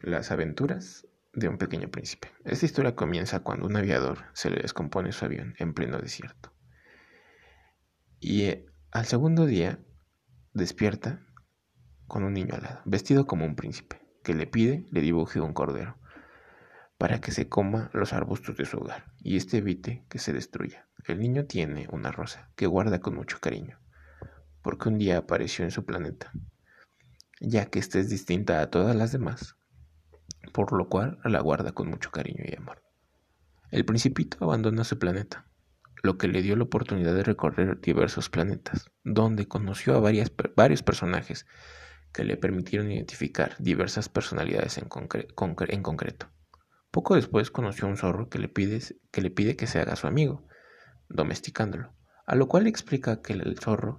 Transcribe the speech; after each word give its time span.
Las 0.00 0.30
aventuras 0.30 1.06
de 1.32 1.48
un 1.48 1.58
pequeño 1.58 1.90
príncipe. 1.90 2.28
Esta 2.44 2.66
historia 2.66 2.94
comienza 2.94 3.40
cuando 3.40 3.66
un 3.66 3.76
aviador 3.76 4.18
se 4.32 4.50
le 4.50 4.62
descompone 4.62 5.12
su 5.12 5.24
avión 5.24 5.54
en 5.58 5.74
pleno 5.74 5.98
desierto. 5.98 6.52
Y 8.20 8.42
eh, 8.44 8.66
al 8.90 9.06
segundo 9.06 9.46
día 9.46 9.78
despierta 10.52 11.24
con 12.06 12.24
un 12.24 12.32
niño 12.32 12.54
al 12.54 12.62
lado, 12.62 12.80
vestido 12.84 13.26
como 13.26 13.44
un 13.44 13.54
príncipe, 13.54 14.00
que 14.24 14.34
le 14.34 14.46
pide 14.46 14.86
le 14.90 15.00
dibuje 15.00 15.40
un 15.40 15.52
cordero 15.52 15.98
para 16.96 17.20
que 17.20 17.30
se 17.30 17.48
coma 17.48 17.90
los 17.92 18.12
arbustos 18.12 18.56
de 18.56 18.64
su 18.64 18.78
hogar 18.78 19.12
y 19.18 19.36
éste 19.36 19.58
evite 19.58 20.04
que 20.08 20.18
se 20.18 20.32
destruya. 20.32 20.88
El 21.06 21.20
niño 21.20 21.44
tiene 21.44 21.86
una 21.92 22.10
rosa 22.10 22.50
que 22.56 22.66
guarda 22.66 23.00
con 23.00 23.14
mucho 23.14 23.38
cariño, 23.40 23.78
porque 24.62 24.88
un 24.88 24.98
día 24.98 25.18
apareció 25.18 25.64
en 25.64 25.70
su 25.70 25.84
planeta, 25.84 26.32
ya 27.40 27.66
que 27.66 27.78
ésta 27.78 28.00
es 28.00 28.10
distinta 28.10 28.60
a 28.60 28.70
todas 28.70 28.96
las 28.96 29.12
demás, 29.12 29.54
por 30.66 30.76
lo 30.76 30.88
cual 30.88 31.20
la 31.22 31.40
guarda 31.40 31.70
con 31.70 31.88
mucho 31.88 32.10
cariño 32.10 32.42
y 32.44 32.56
amor. 32.56 32.82
El 33.70 33.84
principito 33.84 34.38
abandona 34.40 34.82
su 34.82 34.98
planeta, 34.98 35.46
lo 36.02 36.18
que 36.18 36.26
le 36.26 36.42
dio 36.42 36.56
la 36.56 36.64
oportunidad 36.64 37.14
de 37.14 37.22
recorrer 37.22 37.80
diversos 37.80 38.28
planetas, 38.28 38.90
donde 39.04 39.46
conoció 39.46 39.94
a 39.94 40.00
varios 40.00 40.82
personajes 40.82 41.46
que 42.12 42.24
le 42.24 42.36
permitieron 42.36 42.90
identificar 42.90 43.54
diversas 43.60 44.08
personalidades 44.08 44.78
en, 44.78 44.88
en 44.88 45.82
concreto. 45.84 46.26
Poco 46.90 47.14
después 47.14 47.52
conoció 47.52 47.86
a 47.86 47.90
un 47.90 47.96
zorro 47.96 48.28
que 48.28 48.40
le, 48.40 48.48
pide, 48.48 48.80
que 49.12 49.20
le 49.20 49.30
pide 49.30 49.54
que 49.54 49.68
se 49.68 49.78
haga 49.78 49.94
su 49.94 50.08
amigo, 50.08 50.48
domesticándolo, 51.08 51.94
a 52.26 52.34
lo 52.34 52.48
cual 52.48 52.64
le 52.64 52.70
explica 52.70 53.22
que 53.22 53.34
el 53.34 53.56
zorro 53.60 53.96